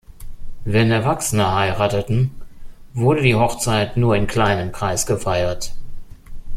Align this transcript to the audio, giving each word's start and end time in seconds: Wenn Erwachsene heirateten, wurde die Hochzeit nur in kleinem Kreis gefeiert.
Wenn 0.65 0.89
Erwachsene 0.89 1.47
heirateten, 1.55 2.31
wurde 2.95 3.21
die 3.21 3.35
Hochzeit 3.35 3.97
nur 3.97 4.15
in 4.15 4.25
kleinem 4.25 4.71
Kreis 4.71 5.05
gefeiert. 5.05 5.75